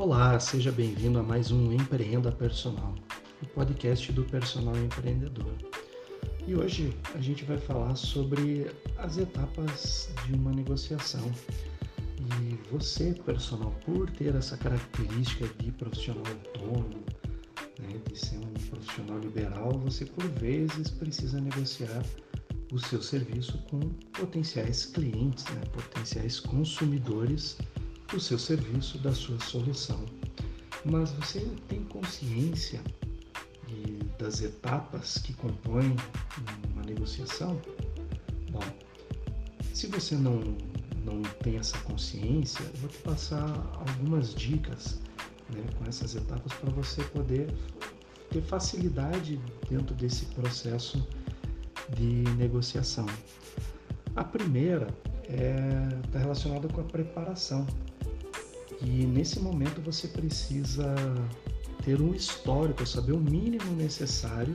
Olá, 0.00 0.40
seja 0.40 0.72
bem-vindo 0.72 1.18
a 1.18 1.22
mais 1.22 1.50
um 1.50 1.74
Empreenda 1.74 2.32
Personal, 2.32 2.94
o 3.42 3.46
podcast 3.48 4.10
do 4.12 4.24
personal 4.24 4.74
empreendedor. 4.74 5.52
E 6.46 6.54
hoje 6.54 6.96
a 7.14 7.20
gente 7.20 7.44
vai 7.44 7.58
falar 7.58 7.94
sobre 7.96 8.70
as 8.96 9.18
etapas 9.18 10.08
de 10.24 10.32
uma 10.32 10.52
negociação. 10.52 11.30
E 12.18 12.58
você, 12.72 13.12
personal, 13.26 13.74
por 13.84 14.08
ter 14.08 14.34
essa 14.34 14.56
característica 14.56 15.46
de 15.62 15.70
profissional 15.72 16.24
autônomo, 16.26 17.04
né, 17.78 18.00
de 18.10 18.18
ser 18.18 18.38
um 18.38 18.70
profissional 18.70 19.18
liberal, 19.18 19.78
você 19.84 20.06
por 20.06 20.24
vezes 20.40 20.88
precisa 20.88 21.38
negociar 21.38 22.02
o 22.72 22.78
seu 22.78 23.02
serviço 23.02 23.58
com 23.68 23.80
potenciais 24.18 24.86
clientes, 24.86 25.44
né, 25.44 25.60
potenciais 25.74 26.40
consumidores 26.40 27.58
do 28.10 28.20
seu 28.20 28.38
serviço, 28.38 28.98
da 28.98 29.12
sua 29.12 29.38
solução. 29.40 30.04
Mas 30.84 31.10
você 31.12 31.40
tem 31.68 31.84
consciência 31.84 32.80
de, 33.66 33.98
das 34.18 34.40
etapas 34.40 35.18
que 35.18 35.32
compõem 35.34 35.94
uma 36.72 36.82
negociação? 36.82 37.60
Bom, 38.50 38.62
se 39.74 39.86
você 39.86 40.14
não, 40.14 40.40
não 41.04 41.22
tem 41.42 41.56
essa 41.56 41.78
consciência, 41.78 42.62
eu 42.62 42.80
vou 42.80 42.88
te 42.88 42.98
passar 42.98 43.48
algumas 43.86 44.34
dicas 44.34 45.00
né, 45.54 45.64
com 45.78 45.84
essas 45.88 46.14
etapas 46.14 46.52
para 46.54 46.70
você 46.70 47.02
poder 47.04 47.52
ter 48.30 48.42
facilidade 48.42 49.40
dentro 49.68 49.94
desse 49.94 50.24
processo 50.26 51.06
de 51.96 52.24
negociação. 52.36 53.06
A 54.16 54.24
primeira 54.24 54.88
está 55.22 55.32
é, 55.32 55.88
tá 56.10 56.18
relacionada 56.18 56.68
com 56.68 56.80
a 56.80 56.84
preparação. 56.84 57.66
E 58.82 59.06
nesse 59.06 59.40
momento 59.40 59.80
você 59.80 60.08
precisa 60.08 60.94
ter 61.84 62.00
um 62.00 62.14
histórico, 62.14 62.86
saber 62.86 63.12
o 63.12 63.20
mínimo 63.20 63.72
necessário 63.76 64.54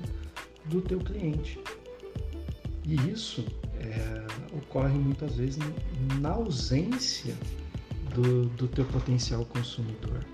do 0.65 0.81
teu 0.81 0.99
cliente. 0.99 1.59
E 2.83 2.95
isso 3.09 3.45
é, 3.79 4.25
ocorre 4.57 4.97
muitas 4.97 5.35
vezes 5.35 5.59
na 6.19 6.31
ausência 6.31 7.35
do, 8.13 8.45
do 8.49 8.67
teu 8.67 8.85
potencial 8.85 9.45
consumidor. 9.45 10.25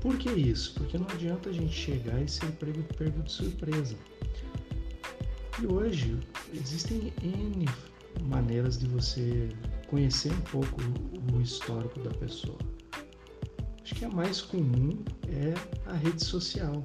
Por 0.00 0.16
que 0.18 0.30
isso? 0.30 0.74
Porque 0.74 0.98
não 0.98 1.06
adianta 1.06 1.50
a 1.50 1.52
gente 1.52 1.72
chegar 1.72 2.22
e 2.22 2.28
ser 2.28 2.50
pego, 2.52 2.82
pego 2.94 3.22
de 3.22 3.32
surpresa. 3.32 3.96
E 5.60 5.66
hoje 5.66 6.18
existem 6.54 7.12
N 7.22 7.66
maneiras 8.22 8.78
de 8.78 8.86
você 8.86 9.48
conhecer 9.88 10.32
um 10.32 10.40
pouco 10.42 10.80
o 11.32 11.40
histórico 11.40 12.00
da 12.00 12.10
pessoa. 12.10 12.58
Acho 13.86 13.94
que 13.94 14.04
a 14.04 14.10
mais 14.10 14.40
comum 14.40 14.98
é 15.28 15.54
a 15.88 15.94
rede 15.94 16.24
social. 16.24 16.84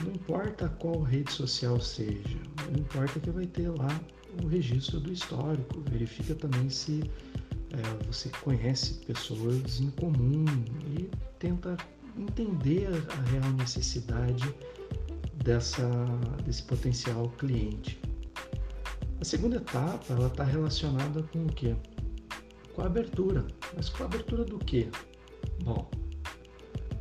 Não 0.00 0.10
importa 0.10 0.68
qual 0.68 1.02
rede 1.02 1.30
social 1.30 1.78
seja, 1.78 2.36
não 2.72 2.80
importa 2.80 3.20
que 3.20 3.30
vai 3.30 3.46
ter 3.46 3.68
lá 3.68 4.00
o 4.42 4.48
registro 4.48 4.98
do 4.98 5.12
histórico. 5.12 5.80
Verifica 5.88 6.34
também 6.34 6.68
se 6.68 7.08
é, 7.70 8.04
você 8.04 8.28
conhece 8.40 8.94
pessoas 9.06 9.80
em 9.80 9.88
comum 9.90 10.44
e 10.98 11.08
tenta 11.38 11.76
entender 12.18 12.88
a 12.88 13.30
real 13.30 13.52
necessidade 13.52 14.52
dessa, 15.44 15.88
desse 16.44 16.64
potencial 16.64 17.28
cliente. 17.38 18.00
A 19.20 19.24
segunda 19.24 19.58
etapa 19.58 20.12
ela 20.12 20.26
está 20.26 20.42
relacionada 20.42 21.22
com 21.22 21.44
o 21.44 21.52
quê? 21.52 21.76
Com 22.74 22.82
a 22.82 22.86
abertura. 22.86 23.46
Mas 23.76 23.88
com 23.88 24.02
a 24.02 24.06
abertura 24.06 24.44
do 24.44 24.58
quê? 24.58 24.88
Bom, 25.62 25.88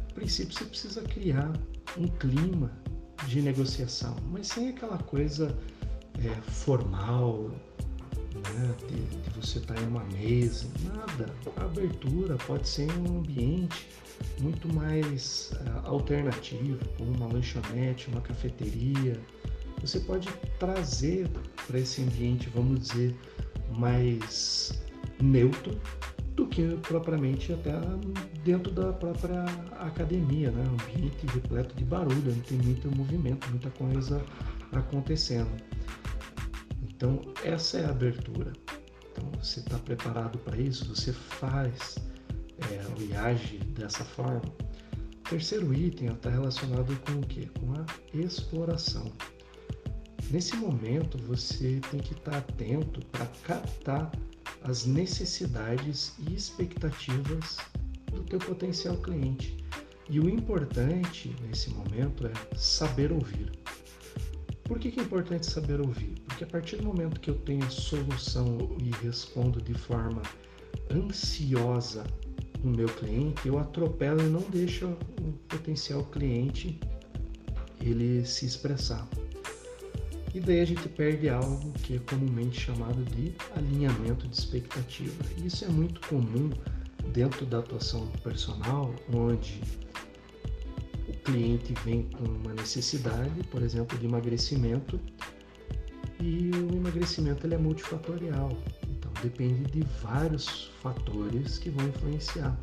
a 0.10 0.14
princípio 0.14 0.54
você 0.54 0.66
precisa 0.66 1.02
criar 1.02 1.52
um 1.98 2.08
clima 2.08 2.72
de 3.28 3.42
negociação, 3.42 4.16
mas 4.30 4.48
sem 4.48 4.70
aquela 4.70 5.00
coisa 5.00 5.58
é, 6.24 6.30
formal, 6.52 7.50
né, 8.36 8.76
de, 8.88 9.02
de, 9.02 9.30
você 9.32 9.58
estar 9.58 9.74
tá 9.74 9.82
em 9.82 9.88
uma 9.88 10.04
mesa, 10.06 10.68
nada. 10.84 11.34
A 11.58 11.66
abertura 11.66 12.38
pode 12.46 12.70
ser 12.70 12.84
em 12.84 13.10
um 13.10 13.18
ambiente 13.18 13.88
muito 14.40 14.72
mais 14.72 15.52
uh, 15.54 15.88
alternativo, 15.88 16.78
como 17.00 17.12
uma 17.14 17.34
lanchonete, 17.34 18.10
uma 18.10 18.22
cafeteria. 18.22 19.20
Você 19.82 20.00
pode 20.02 20.28
trazer 20.60 21.28
para 21.66 21.80
esse 21.80 22.04
ambiente, 22.04 22.48
vamos 22.54 22.82
dizer, 22.82 23.16
mais 23.72 24.84
neutro 25.20 25.76
do 26.36 26.48
que 26.48 26.78
propriamente 26.78 27.54
até 27.54 27.74
dentro 28.44 28.72
da 28.72 28.94
própria 28.94 29.44
academia, 29.80 30.52
né? 30.52 30.64
Um 30.70 30.74
ambiente 30.74 31.26
repleto 31.28 31.76
de 31.76 31.84
barulho, 31.84 32.34
tem 32.48 32.58
muito 32.58 32.96
movimento, 32.96 33.50
muita 33.50 33.70
coisa 33.72 34.24
acontecendo. 34.72 35.52
Então, 36.84 37.22
essa 37.44 37.80
é 37.80 37.86
a 37.86 37.90
abertura. 37.90 38.54
Então, 39.12 39.30
você 39.42 39.60
está 39.60 39.78
preparado 39.80 40.38
para 40.40 40.58
isso? 40.58 40.86
Você 40.96 41.12
faz 41.12 41.98
é, 42.70 43.02
e 43.02 43.16
age 43.16 43.58
dessa 43.76 44.04
forma? 44.04 44.44
Terceiro 45.30 45.74
item 45.74 46.10
está 46.10 46.30
relacionado 46.30 46.96
com 47.06 47.20
o 47.20 47.26
quê? 47.26 47.50
Com 47.60 47.74
a 47.74 47.86
exploração. 48.18 49.12
Nesse 50.30 50.56
momento, 50.56 51.18
você 51.18 51.82
tem 51.90 52.00
que 52.00 52.14
estar 52.14 52.32
tá 52.32 52.38
atento 52.38 53.06
para 53.08 53.26
captar 53.44 54.12
as 54.64 54.86
necessidades 54.86 56.14
e 56.20 56.34
expectativas 56.34 57.58
do 58.12 58.24
teu 58.24 58.40
potencial 58.40 58.98
cliente. 58.98 59.58
E 60.10 60.20
o 60.20 60.30
importante 60.30 61.36
nesse 61.48 61.70
momento 61.70 62.28
é 62.28 62.34
saber 62.56 63.12
ouvir. 63.12 63.52
Por 64.64 64.80
que, 64.80 64.92
que 64.92 65.00
é 65.00 65.04
importante 65.04 65.46
saber 65.46 65.80
ouvir? 65.82 66.16
Porque 66.26 66.44
a 66.44 66.48
partir 66.48 66.78
do 66.78 66.86
momento 66.86 67.20
que 67.20 67.30
eu 67.30 67.36
tenho 67.40 67.66
a 67.66 67.70
solução 67.70 68.58
e 68.80 68.92
respondo 69.04 69.62
de 69.62 69.74
forma 69.74 70.22
ansiosa 70.90 72.04
no 72.64 72.72
meu 72.72 72.88
cliente, 72.88 73.48
eu 73.48 73.58
atropelo 73.58 74.22
e 74.22 74.30
não 74.30 74.42
deixo 74.42 74.88
o 74.88 75.34
potencial 75.50 76.04
cliente 76.06 76.80
ele 77.82 78.26
se 78.26 78.46
expressar. 78.46 79.08
E 80.34 80.40
daí 80.40 80.62
a 80.62 80.66
gente 80.66 80.88
perde 80.88 81.28
algo 81.30 81.74
que 81.84 81.96
é 81.96 82.00
comumente 82.00 82.60
chamado 82.60 83.04
de 83.04 83.34
alinhamento 83.56 84.28
de 84.28 84.36
expectativa. 84.36 85.24
Isso 85.44 85.66
é 85.66 85.68
muito 85.68 86.00
comum 86.08 86.50
dentro 87.12 87.46
da 87.46 87.60
atuação 87.60 88.08
personal, 88.24 88.96
onde 89.14 89.62
cliente 91.24 91.74
vem 91.86 92.04
com 92.04 92.26
uma 92.26 92.54
necessidade, 92.54 93.44
por 93.50 93.62
exemplo, 93.62 93.98
de 93.98 94.06
emagrecimento, 94.06 95.00
e 96.20 96.52
o 96.54 96.76
emagrecimento 96.76 97.46
ele 97.46 97.56
é 97.56 97.58
multifatorial, 97.58 98.52
então 98.90 99.12
depende 99.24 99.64
de 99.72 99.82
vários 100.02 100.72
fatores 100.82 101.58
que 101.58 101.70
vão 101.70 101.88
influenciar. 101.88 102.60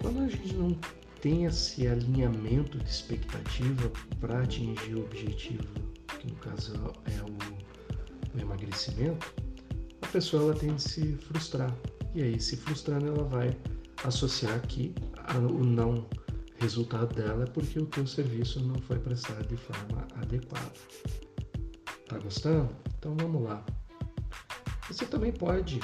Quando 0.00 0.20
a 0.20 0.28
gente 0.28 0.54
não 0.54 0.76
tem 1.20 1.44
esse 1.44 1.86
alinhamento 1.86 2.78
de 2.78 2.88
expectativa 2.88 3.90
para 4.20 4.42
atingir 4.42 4.94
o 4.94 5.04
objetivo, 5.04 5.91
que 6.22 6.30
no 6.30 6.36
caso 6.36 6.72
é 7.06 7.20
o, 7.22 8.36
o 8.36 8.40
emagrecimento, 8.40 9.34
a 10.00 10.06
pessoa 10.06 10.44
ela 10.44 10.54
tende 10.54 10.74
a 10.74 10.78
se 10.78 11.12
frustrar. 11.16 11.76
E 12.14 12.22
aí, 12.22 12.40
se 12.40 12.56
frustrando, 12.56 13.06
ela 13.06 13.24
vai 13.24 13.56
associar 14.04 14.60
que 14.68 14.94
o 15.36 15.64
não 15.64 16.06
resultado 16.58 17.12
dela 17.14 17.42
é 17.42 17.46
porque 17.46 17.78
o 17.78 17.86
teu 17.86 18.06
serviço 18.06 18.60
não 18.60 18.76
foi 18.82 18.98
prestado 18.98 19.46
de 19.48 19.56
forma 19.56 20.06
adequada. 20.14 20.72
Tá 22.06 22.18
gostando? 22.18 22.68
Então 22.98 23.16
vamos 23.16 23.42
lá. 23.42 23.64
Você 24.88 25.04
também 25.06 25.32
pode 25.32 25.80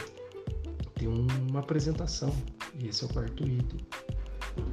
ter 0.95 1.09
uma 1.09 1.61
apresentação, 1.61 2.33
e 2.79 2.89
esse 2.89 3.03
é 3.03 3.07
o 3.07 3.13
quarto 3.13 3.43
item. 3.43 3.81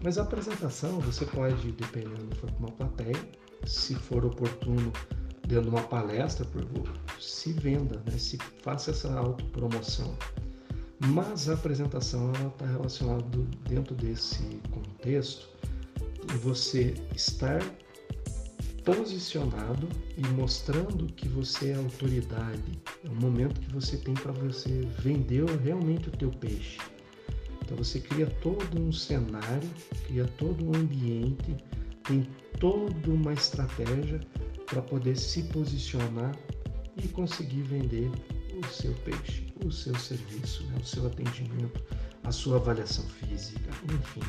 Mas 0.04 0.18
a 0.18 0.24
apresentação 0.24 1.00
você 1.00 1.26
pode, 1.26 1.72
dependendo, 1.72 2.36
for 2.36 2.52
uma 2.60 2.72
plateia, 2.72 3.18
se 3.66 3.96
for 3.96 4.26
oportuno, 4.26 4.92
dentro 5.48 5.64
de 5.64 5.70
uma 5.70 5.84
palestra, 5.84 6.46
se 7.20 7.54
venda, 7.54 8.02
né? 8.06 8.18
se 8.18 8.38
faça 8.62 8.92
essa 8.92 9.14
autopromoção. 9.14 10.16
Mas 11.08 11.50
a 11.50 11.54
apresentação 11.54 12.32
está 12.32 12.66
relacionada 12.66 13.26
dentro 13.68 13.94
desse 13.96 14.44
contexto 14.72 15.50
você 16.42 16.94
estar 17.16 17.62
posicionado 18.84 19.88
e 20.18 20.26
mostrando 20.30 21.08
que 21.14 21.28
você 21.28 21.72
é 21.72 21.76
autoridade. 21.76 22.80
É 23.04 23.10
o 23.10 23.16
momento 23.16 23.60
que 23.60 23.74
você 23.74 23.98
tem 23.98 24.14
para 24.14 24.32
você 24.32 24.88
vender 25.00 25.44
realmente 25.64 26.10
o 26.10 26.12
teu 26.12 26.30
peixe. 26.30 26.80
Então 27.64 27.78
você 27.78 28.00
cria 28.00 28.28
todo 28.42 28.80
um 28.80 28.92
cenário, 28.92 29.70
cria 30.06 30.26
todo 30.38 30.64
um 30.64 30.76
ambiente, 30.76 31.56
tem 32.04 32.28
toda 32.60 33.10
uma 33.10 33.34
estratégia 33.34 34.22
para 34.66 34.82
poder 34.82 35.18
se 35.18 35.44
posicionar 35.44 36.36
e 36.98 37.08
conseguir 37.10 37.64
vender 37.64 38.10
o 38.58 38.66
seu 38.68 38.94
peixe, 38.96 39.46
o 39.66 39.72
seu 39.72 39.96
serviço, 39.96 40.64
né? 40.68 40.78
o 40.82 40.86
seu 40.86 41.06
atendimento, 41.08 41.84
a 42.24 42.32
sua 42.32 42.58
avaliação 42.58 43.04
física, 43.06 43.70
enfim 43.84 44.22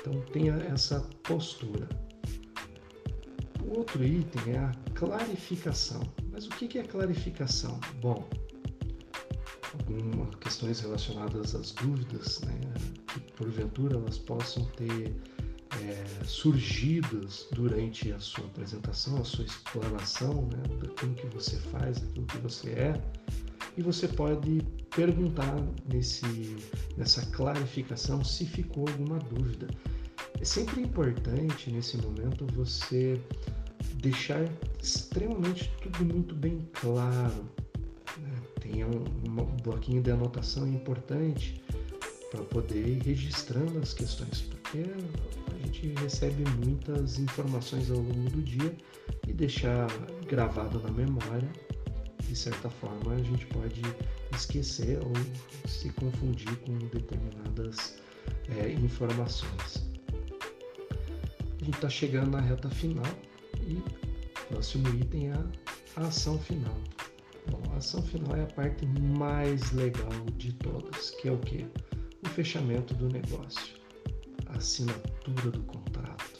Então 0.00 0.20
tenha 0.32 0.54
essa 0.72 1.00
postura. 1.22 1.88
O 3.64 3.78
outro 3.78 4.02
item 4.02 4.54
é 4.54 4.58
a 4.58 4.72
clarificação. 4.94 6.02
Mas 6.32 6.46
o 6.46 6.50
que 6.50 6.78
é 6.78 6.82
clarificação? 6.82 7.78
Bom, 8.00 8.26
algumas 9.74 10.34
questões 10.36 10.80
relacionadas 10.80 11.54
às 11.54 11.72
dúvidas, 11.72 12.40
né, 12.40 12.60
que 13.08 13.20
porventura 13.32 13.96
elas 13.96 14.18
possam 14.18 14.64
ter 14.76 15.14
é, 15.80 16.24
surgidas 16.24 17.46
durante 17.52 18.12
a 18.12 18.20
sua 18.20 18.44
apresentação, 18.46 19.20
a 19.20 19.24
sua 19.24 19.44
explanação 19.44 20.48
né, 20.52 20.62
daquilo 20.80 21.14
que 21.14 21.26
você 21.28 21.56
faz, 21.56 22.00
daquilo 22.00 22.26
que 22.26 22.38
você 22.38 22.70
é, 22.70 23.02
e 23.76 23.82
você 23.82 24.08
pode 24.08 24.60
perguntar 24.94 25.54
nesse, 25.86 26.56
nessa 26.96 27.24
clarificação 27.26 28.24
se 28.24 28.44
ficou 28.44 28.88
alguma 28.88 29.18
dúvida. 29.20 29.68
É 30.40 30.44
sempre 30.44 30.82
importante 30.82 31.70
nesse 31.70 31.96
momento 31.98 32.44
você 32.54 33.20
deixar 33.94 34.44
extremamente 34.82 35.70
tudo 35.80 36.04
muito 36.04 36.34
bem 36.34 36.68
claro. 36.72 37.48
Né? 38.18 38.32
Tenha 38.60 38.86
um, 38.86 39.04
um 39.28 39.56
bloquinho 39.62 40.02
de 40.02 40.10
anotação 40.10 40.66
importante 40.66 41.62
para 42.30 42.42
poder 42.44 42.86
ir 42.86 43.02
registrando 43.02 43.78
as 43.78 43.94
questões, 43.94 44.42
porque 44.42 44.84
gente 45.68 45.94
recebe 46.00 46.44
muitas 46.64 47.18
informações 47.18 47.90
ao 47.90 47.98
longo 47.98 48.30
do 48.30 48.42
dia 48.42 48.74
e 49.26 49.32
deixar 49.32 49.86
gravado 50.26 50.80
na 50.80 50.90
memória, 50.90 51.48
de 52.26 52.34
certa 52.34 52.68
forma, 52.70 53.12
a 53.12 53.22
gente 53.22 53.46
pode 53.46 53.82
esquecer 54.34 54.98
ou 55.02 55.12
se 55.68 55.90
confundir 55.90 56.54
com 56.58 56.78
determinadas 56.78 57.98
é, 58.56 58.70
informações. 58.72 59.86
A 61.60 61.64
gente 61.64 61.74
está 61.74 61.88
chegando 61.88 62.30
na 62.30 62.40
reta 62.40 62.70
final 62.70 63.06
e 63.60 63.74
o 63.74 64.46
próximo 64.48 64.88
item 64.88 65.30
é 65.30 65.44
a 65.96 66.06
ação 66.06 66.38
final. 66.38 66.76
Bom, 67.50 67.62
a 67.72 67.76
ação 67.76 68.02
final 68.02 68.36
é 68.36 68.42
a 68.42 68.46
parte 68.46 68.86
mais 68.86 69.72
legal 69.72 70.12
de 70.36 70.52
todas, 70.54 71.10
que 71.10 71.28
é 71.28 71.32
o 71.32 71.38
que? 71.38 71.66
O 72.24 72.28
fechamento 72.28 72.94
do 72.94 73.08
negócio, 73.08 73.77
assinatura 74.50 75.50
do 75.50 75.62
contrato, 75.62 76.38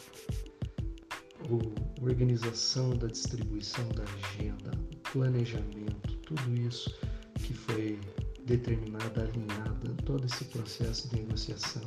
a 1.41 2.05
organização 2.05 2.91
da 2.91 3.07
distribuição 3.07 3.89
da 3.91 4.03
agenda, 4.03 4.71
planejamento, 5.13 6.17
tudo 6.19 6.55
isso 6.55 6.95
que 7.35 7.55
foi 7.55 7.99
determinado, 8.45 9.21
alinhado, 9.21 9.95
todo 10.05 10.25
esse 10.25 10.45
processo 10.47 11.09
de 11.09 11.17
negociação, 11.17 11.83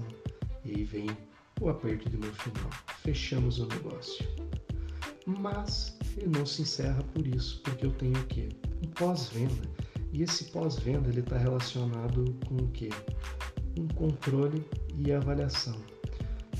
e 0.64 0.72
aí 0.72 0.84
vem 0.84 1.10
o 1.60 1.70
aperto 1.70 2.10
de 2.10 2.18
mão 2.18 2.32
final. 2.34 2.70
Fechamos 3.04 3.60
o 3.60 3.68
negócio. 3.68 4.26
Mas 5.26 5.98
ele 6.18 6.38
não 6.38 6.46
se 6.46 6.64
encerra 6.64 7.04
por 7.14 7.26
isso, 7.28 7.62
porque 7.64 7.86
eu 7.86 7.92
tenho 7.92 8.18
o 8.20 8.26
quê? 8.26 8.50
Um 8.84 8.90
pós-venda. 8.90 9.70
E 10.12 10.24
esse 10.24 10.46
pós-venda 10.46 11.10
ele 11.10 11.22
está 11.22 11.38
relacionado 11.38 12.26
com 12.48 12.56
o 12.56 12.68
quê? 12.70 12.90
Um 13.78 13.88
controle 13.90 14.66
e 14.98 15.12
avaliação. 15.12 15.80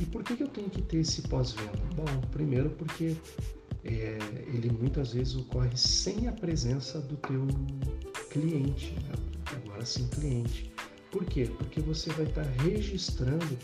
E 0.02 0.06
por 0.08 0.24
que, 0.24 0.36
que 0.36 0.42
eu 0.42 0.48
tenho 0.48 0.70
que 0.70 0.82
ter 0.82 0.98
esse 0.98 1.22
pós-venda? 1.24 1.80
Bom, 1.96 2.22
primeiro 2.32 2.72
porque 2.72 3.16
é, 3.84 4.18
ele 4.48 4.72
muitas 4.72 5.14
vezes 5.14 5.36
ocorre 5.36 5.78
sem 5.78 6.28
a 6.28 6.32
presença 6.32 7.00
do 7.02 7.16
teu 7.18 7.46
cliente, 8.32 8.96
né? 8.96 9.12
agora 9.64 9.86
sim 9.86 10.08
cliente. 10.08 10.72
Por 11.12 11.24
quê? 11.26 11.48
Porque 11.58 11.82
você 11.82 12.10
vai 12.14 12.26
estar 12.26 12.42
registrando 12.64 13.58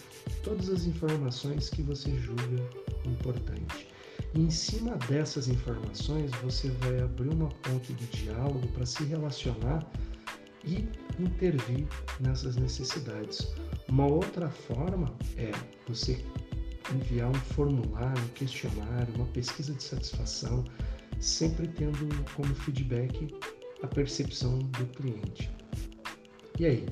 todas 0.43 0.69
as 0.69 0.85
informações 0.85 1.69
que 1.71 1.81
você 1.81 2.15
julga 2.19 2.69
importante. 3.05 3.87
E 4.35 4.41
em 4.41 4.51
cima 4.51 4.95
dessas 5.09 5.47
informações, 5.47 6.29
você 6.43 6.69
vai 6.69 6.99
abrir 6.99 7.29
uma 7.29 7.49
ponte 7.49 7.93
de 7.93 8.05
diálogo 8.07 8.67
para 8.73 8.85
se 8.85 9.03
relacionar 9.05 9.89
e 10.63 10.87
intervir 11.19 11.87
nessas 12.19 12.55
necessidades. 12.55 13.47
Uma 13.89 14.05
outra 14.05 14.49
forma 14.49 15.13
é 15.37 15.51
você 15.87 16.23
enviar 16.93 17.29
um 17.29 17.33
formulário, 17.33 18.21
um 18.23 18.27
questionário, 18.29 19.13
uma 19.15 19.25
pesquisa 19.27 19.73
de 19.73 19.83
satisfação, 19.83 20.63
sempre 21.19 21.67
tendo 21.67 22.07
como 22.33 22.53
feedback 22.55 23.33
a 23.83 23.87
percepção 23.87 24.59
do 24.59 24.85
cliente. 24.87 25.49
E 26.59 26.65
aí, 26.65 26.87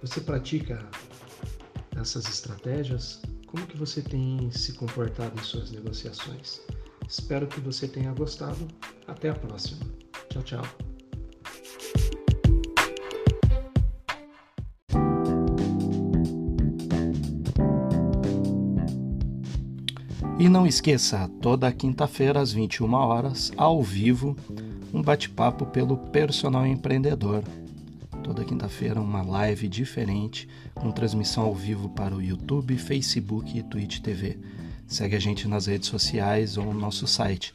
você 0.00 0.20
pratica 0.20 0.84
essas 1.96 2.28
estratégias? 2.28 3.22
Como 3.46 3.66
que 3.66 3.76
você 3.76 4.02
tem 4.02 4.50
se 4.50 4.72
comportado 4.72 5.38
em 5.38 5.44
suas 5.44 5.70
negociações? 5.70 6.60
Espero 7.08 7.46
que 7.46 7.60
você 7.60 7.86
tenha 7.86 8.12
gostado. 8.12 8.66
Até 9.06 9.30
a 9.30 9.34
próxima. 9.34 9.80
Tchau, 10.30 10.42
tchau. 10.42 10.91
E 20.38 20.48
não 20.48 20.66
esqueça, 20.66 21.30
toda 21.40 21.72
quinta-feira 21.72 22.40
às 22.40 22.52
21 22.52 22.92
horas, 22.94 23.52
ao 23.56 23.82
vivo, 23.82 24.36
um 24.92 25.02
bate-papo 25.02 25.66
pelo 25.66 25.96
personal 25.96 26.66
empreendedor 26.66 27.42
Toda 28.22 28.44
quinta-feira, 28.44 29.00
uma 29.00 29.22
live 29.22 29.66
diferente, 29.66 30.46
com 30.74 30.92
transmissão 30.92 31.44
ao 31.44 31.54
vivo 31.54 31.88
para 31.88 32.14
o 32.14 32.22
YouTube, 32.22 32.78
Facebook 32.78 33.58
e 33.58 33.64
Twitch 33.64 33.98
TV. 33.98 34.38
Segue 34.86 35.16
a 35.16 35.18
gente 35.18 35.48
nas 35.48 35.66
redes 35.66 35.88
sociais 35.88 36.56
ou 36.56 36.66
no 36.66 36.74
nosso 36.74 37.04
site 37.06 37.52